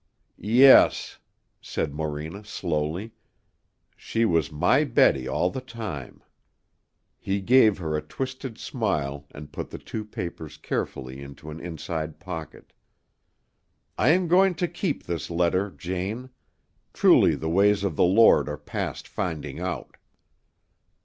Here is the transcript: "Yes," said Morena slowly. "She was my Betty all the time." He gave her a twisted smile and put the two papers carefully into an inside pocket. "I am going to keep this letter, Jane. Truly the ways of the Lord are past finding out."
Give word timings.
"Yes," 0.39 1.19
said 1.61 1.93
Morena 1.93 2.43
slowly. 2.43 3.11
"She 3.95 4.25
was 4.25 4.51
my 4.51 4.83
Betty 4.83 5.27
all 5.27 5.51
the 5.51 5.61
time." 5.61 6.23
He 7.19 7.39
gave 7.39 7.77
her 7.77 7.95
a 7.95 8.01
twisted 8.01 8.57
smile 8.57 9.27
and 9.29 9.51
put 9.51 9.69
the 9.69 9.77
two 9.77 10.03
papers 10.03 10.57
carefully 10.57 11.21
into 11.21 11.51
an 11.51 11.59
inside 11.59 12.19
pocket. 12.19 12.73
"I 13.95 14.09
am 14.09 14.27
going 14.27 14.55
to 14.55 14.67
keep 14.67 15.03
this 15.03 15.29
letter, 15.29 15.69
Jane. 15.69 16.31
Truly 16.93 17.35
the 17.35 17.47
ways 17.49 17.83
of 17.83 17.95
the 17.95 18.03
Lord 18.03 18.49
are 18.49 18.57
past 18.57 19.07
finding 19.07 19.59
out." 19.59 19.97